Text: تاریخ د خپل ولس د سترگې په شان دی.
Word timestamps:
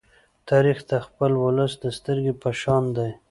تاریخ 0.49 0.77
د 0.91 0.93
خپل 1.05 1.31
ولس 1.43 1.73
د 1.83 1.85
سترگې 1.97 2.33
په 2.41 2.49
شان 2.61 2.83
دی. 2.97 3.11